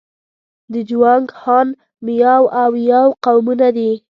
[0.73, 1.67] د جوانګ، هان،
[2.05, 3.91] میاو او یاو قومونه دي.